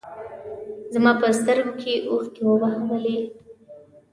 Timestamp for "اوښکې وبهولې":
2.09-3.19